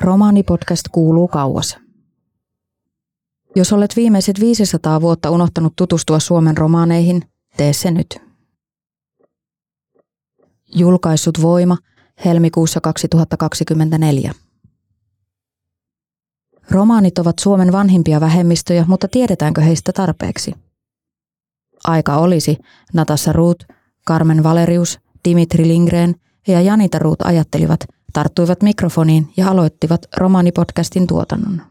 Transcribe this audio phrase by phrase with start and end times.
[0.00, 1.78] Romaanipodcast kuuluu kauas.
[3.56, 7.22] Jos olet viimeiset 500 vuotta unohtanut tutustua Suomen romaaneihin,
[7.56, 8.18] tee se nyt.
[10.74, 11.76] Julkaissut Voima
[12.24, 14.32] helmikuussa 2024.
[16.70, 20.54] Romaanit ovat Suomen vanhimpia vähemmistöjä, mutta tiedetäänkö heistä tarpeeksi?
[21.84, 22.58] Aika olisi,
[22.92, 23.64] Natassa Ruut,
[24.08, 26.14] Carmen Valerius, Dimitri Lindgren
[26.48, 27.80] ja Janita Ruut ajattelivat,
[28.12, 31.62] tarttuivat mikrofoniin ja aloittivat romaanipodcastin tuotannon.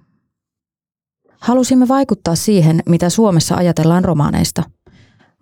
[1.40, 4.64] Halusimme vaikuttaa siihen, mitä Suomessa ajatellaan romaaneista.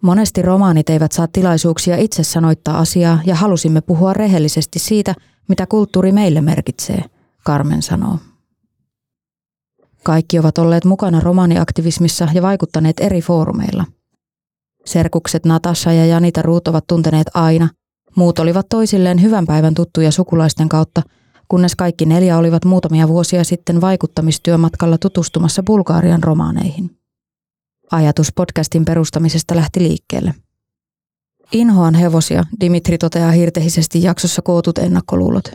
[0.02, 5.16] Monesti romaanit eivät saa tilaisuuksia itse sanoittaa asiaa ja halusimme puhua rehellisesti siitä,
[5.48, 7.04] mitä kulttuuri meille merkitsee,
[7.45, 8.20] Carmen sanoo.
[10.04, 13.86] Kaikki ovat olleet mukana romaaniaktivismissa ja vaikuttaneet eri foorumeilla.
[14.86, 17.70] Serkukset Natasha ja Janita Ruut ovat tunteneet aina.
[18.18, 21.02] Muut olivat toisilleen hyvän päivän tuttuja sukulaisten kautta,
[21.48, 26.98] kunnes kaikki neljä olivat muutamia vuosia sitten vaikuttamistyömatkalla tutustumassa Bulgaarian romaaneihin.
[27.92, 30.34] Ajatus podcastin perustamisesta lähti liikkeelle.
[31.52, 35.52] Inhoan hevosia, Dimitri toteaa hirtehisesti jaksossa kootut ennakkoluulot.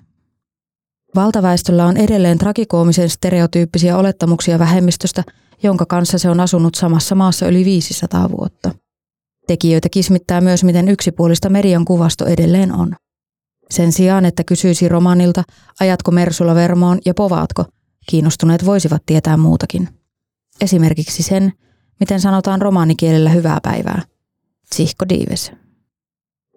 [1.14, 5.24] Valtaväestöllä on edelleen tragikoomisen stereotyyppisiä olettamuksia vähemmistöstä,
[5.62, 8.81] jonka kanssa se on asunut samassa maassa yli 500 vuotta.
[9.46, 12.94] Tekijöitä kismittää myös, miten yksipuolista median kuvasto edelleen on.
[13.70, 15.42] Sen sijaan, että kysyisi romanilta,
[15.80, 17.64] ajatko Mersula Vermoon ja povaatko,
[18.10, 19.89] kiinnostuneet voisivat tietää muutakin.
[20.61, 21.52] Esimerkiksi sen,
[22.00, 24.02] miten sanotaan romaanikielellä hyvää päivää.
[24.70, 25.52] Tsihko diives.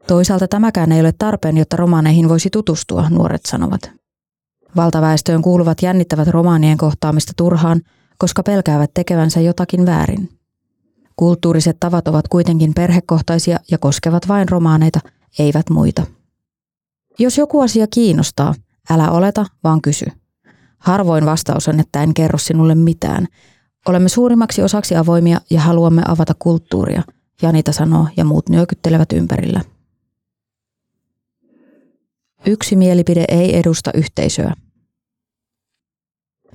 [0.08, 3.92] Toisaalta tämäkään ei ole tarpeen, jotta romaaneihin voisi tutustua, nuoret sanovat.
[4.76, 7.82] Valtaväestöön kuuluvat jännittävät romaanien kohtaamista turhaan,
[8.18, 10.30] koska pelkäävät tekevänsä jotakin väärin.
[11.16, 15.00] Kulttuuriset tavat ovat kuitenkin perhekohtaisia ja koskevat vain romaaneita,
[15.40, 16.04] eivät muita.
[17.20, 18.56] Jos joku asia kiinnostaa,
[18.90, 20.06] älä oleta, vaan kysy.
[20.78, 23.28] Harvoin vastaus on, että en kerro sinulle mitään.
[23.88, 27.04] Olemme suurimmaksi osaksi avoimia ja haluamme avata kulttuuria,
[27.42, 29.62] Janita sanoo ja muut nyökyttelevät ympärillä.
[32.46, 34.54] Yksi mielipide ei edusta yhteisöä.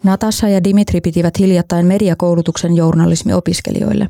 [0.02, 4.08] Natassa ja Dimitri pitivät hiljattain mediakoulutuksen journalismiopiskelijoille.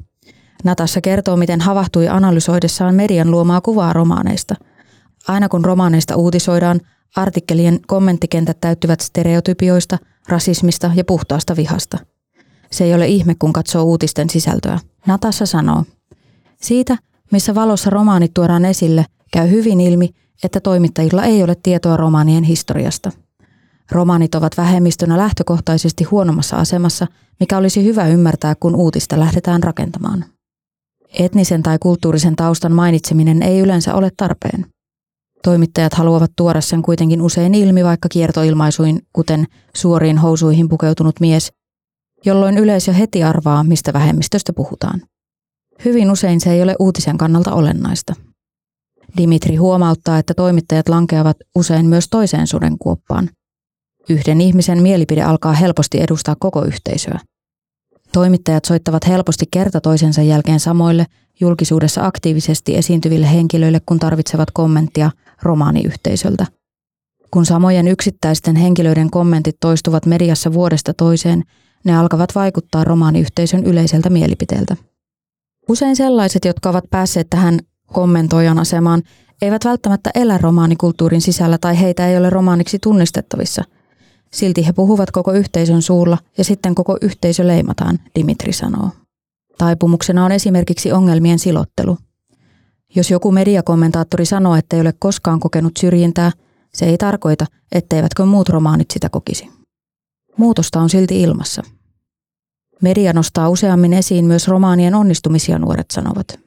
[0.65, 4.55] Natassa kertoo, miten havahtui analysoidessaan median luomaa kuvaa romaaneista.
[5.29, 6.81] Aina kun romaaneista uutisoidaan,
[7.17, 9.99] artikkelien kommenttikentät täyttyvät stereotypioista,
[10.29, 11.99] rasismista ja puhtaasta vihasta.
[12.71, 14.79] Se ei ole ihme, kun katsoo uutisten sisältöä.
[15.07, 15.85] Natassa sanoo,
[16.61, 16.97] siitä,
[17.33, 20.11] missä valossa romaanit tuodaan esille, käy hyvin ilmi,
[20.45, 23.11] että toimittajilla ei ole tietoa romaanien historiasta.
[23.91, 27.07] Romaanit ovat vähemmistönä lähtökohtaisesti huonommassa asemassa,
[27.41, 30.25] mikä olisi hyvä ymmärtää, kun uutista lähdetään rakentamaan.
[31.19, 34.67] Etnisen tai kulttuurisen taustan mainitseminen ei yleensä ole tarpeen.
[35.43, 41.53] Toimittajat haluavat tuoda sen kuitenkin usein ilmi vaikka kiertoilmaisuin, kuten suoriin housuihin pukeutunut mies,
[42.27, 45.03] jolloin yleisö heti arvaa, mistä vähemmistöstä puhutaan.
[45.85, 48.15] Hyvin usein se ei ole uutisen kannalta olennaista.
[49.17, 53.31] Dimitri huomauttaa, että toimittajat lankeavat usein myös toiseen sudenkuoppaan.
[54.09, 57.21] Yhden ihmisen mielipide alkaa helposti edustaa koko yhteisöä.
[58.13, 61.07] Toimittajat soittavat helposti kerta toisensa jälkeen samoille
[61.41, 65.11] julkisuudessa aktiivisesti esiintyville henkilöille, kun tarvitsevat kommenttia
[65.43, 66.47] romaaniyhteisöltä.
[67.31, 71.43] Kun samojen yksittäisten henkilöiden kommentit toistuvat mediassa vuodesta toiseen,
[71.85, 74.77] ne alkavat vaikuttaa romaaniyhteisön yleiseltä mielipiteeltä.
[75.69, 79.03] Usein sellaiset, jotka ovat päässeet tähän kommentoijan asemaan,
[79.43, 83.65] eivät välttämättä elä romaanikulttuurin sisällä tai heitä ei ole romaaniksi tunnistettavissa–
[84.33, 88.91] Silti he puhuvat koko yhteisön suulla ja sitten koko yhteisö leimataan, Dimitri sanoo.
[89.59, 91.99] Taipumuksena on esimerkiksi ongelmien silottelu.
[92.97, 96.33] Jos joku mediakommentaattori sanoo, että ei ole koskaan kokenut syrjintää,
[96.75, 99.51] se ei tarkoita, etteivätkö muut romaanit sitä kokisi.
[100.37, 101.63] Muutosta on silti ilmassa.
[102.83, 106.39] Media nostaa useammin esiin myös romaanien onnistumisia, nuoret sanovat.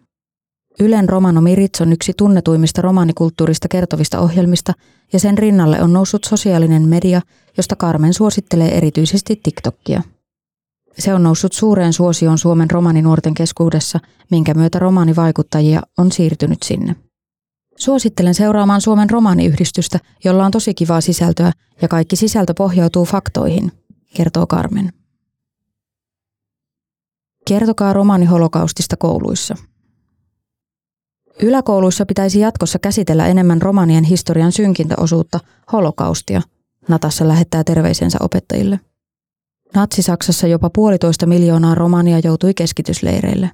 [0.79, 4.73] Ylen Romanomi Rits on yksi tunnetuimmista romaanikulttuurista kertovista ohjelmista
[5.13, 7.21] ja sen rinnalle on noussut sosiaalinen media,
[7.57, 10.01] josta Carmen suosittelee erityisesti TikTokia.
[10.97, 13.99] Se on noussut suureen suosioon Suomen romaninuorten keskuudessa,
[14.31, 16.95] minkä myötä romaanivaikuttajia on siirtynyt sinne.
[17.77, 21.51] Suosittelen seuraamaan Suomen romaaniyhdistystä, jolla on tosi kivaa sisältöä
[21.81, 23.71] ja kaikki sisältö pohjautuu faktoihin,
[24.15, 24.93] kertoo Carmen.
[27.47, 29.55] Kertokaa romaani holokaustista kouluissa.
[31.41, 35.39] Yläkouluissa pitäisi jatkossa käsitellä enemmän romanien historian synkintä osuutta,
[35.71, 36.41] holokaustia,
[36.87, 38.79] Natassa lähettää terveisensä opettajille.
[39.75, 43.51] Natsi-Saksassa jopa puolitoista miljoonaa romania joutui keskitysleireille.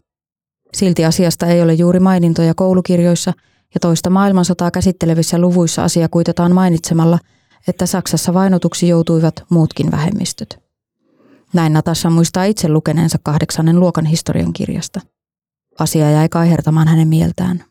[0.73, 3.33] Silti asiasta ei ole juuri mainintoja koulukirjoissa
[3.73, 7.19] ja toista maailmansotaa käsittelevissä luvuissa asia kuitetaan mainitsemalla,
[7.67, 10.59] että Saksassa vainotuksi joutuivat muutkin vähemmistöt.
[11.53, 14.99] Näin Natassa muistaa itse lukeneensa kahdeksannen luokan historian kirjasta.
[15.79, 17.63] Asia jäi kaihertamaan hänen mieltään.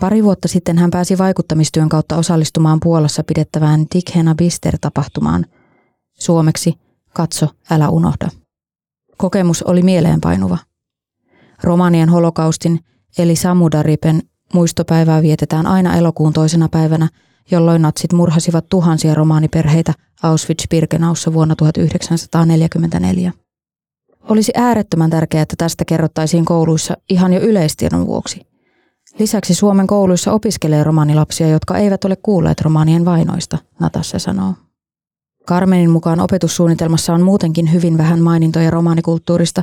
[0.00, 5.46] Pari vuotta sitten hän pääsi vaikuttamistyön kautta osallistumaan Puolassa pidettävään Tikhena Bister-tapahtumaan.
[6.18, 6.74] Suomeksi
[7.12, 8.28] Katso, älä unohda.
[9.16, 10.58] Kokemus oli mieleenpainuva.
[11.62, 12.80] Romanien holokaustin
[13.18, 14.22] eli Samudaripen
[14.54, 17.08] muistopäivää vietetään aina elokuun toisena päivänä,
[17.50, 23.32] jolloin natsit murhasivat tuhansia romaaniperheitä Auschwitz-Birkenaussa vuonna 1944.
[24.28, 28.55] Olisi äärettömän tärkeää, että tästä kerrottaisiin kouluissa ihan jo yleistiedon vuoksi.
[29.18, 34.54] Lisäksi Suomen kouluissa opiskelee romaanilapsia, jotka eivät ole kuulleet romaanien vainoista, Natassa sanoo.
[35.48, 39.62] Carmenin mukaan opetussuunnitelmassa on muutenkin hyvin vähän mainintoja romaanikulttuurista,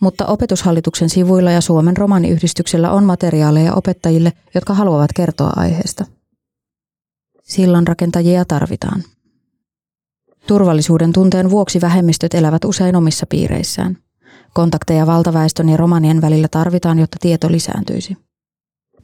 [0.00, 6.04] mutta opetushallituksen sivuilla ja Suomen romaaniyhdistyksellä on materiaaleja opettajille, jotka haluavat kertoa aiheesta.
[7.42, 9.02] Sillan rakentajia tarvitaan.
[10.46, 13.98] Turvallisuuden tunteen vuoksi vähemmistöt elävät usein omissa piireissään.
[14.52, 18.16] Kontakteja valtaväestön ja romanien välillä tarvitaan, jotta tieto lisääntyisi.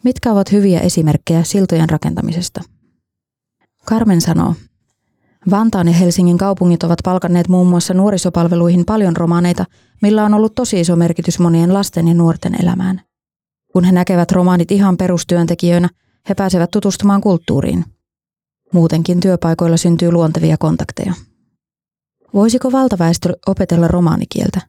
[0.05, 2.61] Mitkä ovat hyviä esimerkkejä siltojen rakentamisesta?
[3.87, 4.55] Carmen sanoo,
[5.51, 9.65] Vantaan ja Helsingin kaupungit ovat palkanneet muun muassa nuorisopalveluihin paljon romaaneita,
[10.03, 13.01] millä on ollut tosi iso merkitys monien lasten ja nuorten elämään.
[13.73, 15.89] Kun he näkevät romaanit ihan perustyöntekijöinä,
[16.29, 17.85] he pääsevät tutustumaan kulttuuriin.
[18.73, 21.13] Muutenkin työpaikoilla syntyy luontevia kontakteja.
[22.35, 24.61] Voisiko valtaväestö opetella romaanikieltä?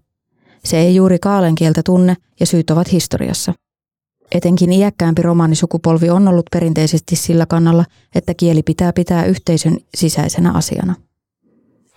[0.65, 3.53] Se ei juuri kaalen kieltä tunne ja syyt ovat historiassa–
[4.31, 7.85] Etenkin iäkkäämpi romaanisukupolvi on ollut perinteisesti sillä kannalla,
[8.15, 10.95] että kieli pitää pitää yhteisön sisäisenä asiana.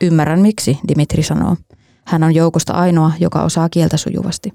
[0.00, 1.56] Ymmärrän miksi, Dimitri sanoo.
[2.06, 4.52] Hän on joukosta ainoa, joka osaa kieltä sujuvasti.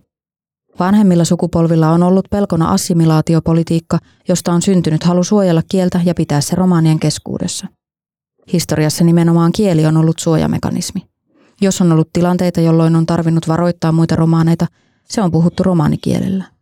[0.80, 6.56] Vanhemmilla sukupolvilla on ollut pelkona assimilaatiopolitiikka, josta on syntynyt halu suojella kieltä ja pitää se
[6.56, 7.68] romaanien keskuudessa.
[8.54, 11.02] Historiassa nimenomaan kieli on ollut suojamekanismi.
[11.62, 14.68] Jos on ollut tilanteita, jolloin on tarvinnut varoittaa muita romaaneita,
[15.04, 16.57] se on puhuttu romaanikielellä.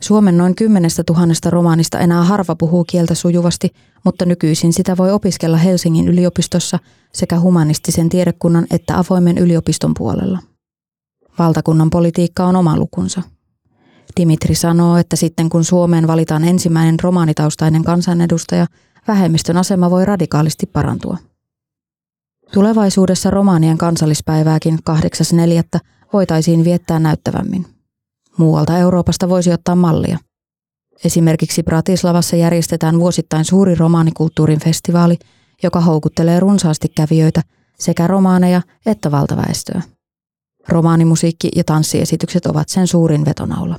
[0.00, 3.70] Suomen noin kymmenestä tuhannesta romaanista enää harva puhuu kieltä sujuvasti,
[4.04, 6.78] mutta nykyisin sitä voi opiskella Helsingin yliopistossa
[7.12, 10.38] sekä humanistisen tiedekunnan että avoimen yliopiston puolella.
[11.38, 13.22] Valtakunnan politiikka on oma lukunsa.
[14.16, 18.66] Dimitri sanoo, että sitten kun Suomeen valitaan ensimmäinen romaanitaustainen kansanedustaja,
[19.08, 21.16] vähemmistön asema voi radikaalisti parantua.
[22.52, 25.80] Tulevaisuudessa romaanien kansallispäivääkin 8.4.
[26.12, 27.79] voitaisiin viettää näyttävämmin.
[28.36, 30.18] Muualta Euroopasta voisi ottaa mallia.
[31.04, 35.18] Esimerkiksi Bratislavassa järjestetään vuosittain suuri romaanikulttuurin festivaali,
[35.62, 37.42] joka houkuttelee runsaasti kävijöitä
[37.78, 39.82] sekä romaaneja että valtaväestöä.
[40.68, 43.78] Romaanimusiikki ja tanssiesitykset ovat sen suurin vetonaula.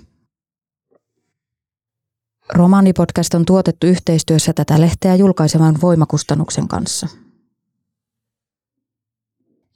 [2.53, 7.07] Romaanipodcast on tuotettu yhteistyössä tätä lehteä julkaisevan voimakustannuksen kanssa.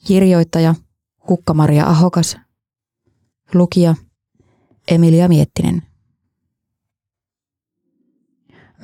[0.05, 0.75] Kirjoittaja
[1.19, 2.37] Kukka-Maria Ahokas.
[3.53, 3.95] Lukija
[4.87, 5.83] Emilia Miettinen.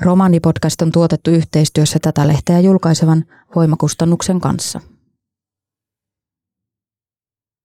[0.01, 4.81] Romaanipodcast on tuotettu yhteistyössä tätä lehteä julkaisevan voimakustannuksen kanssa.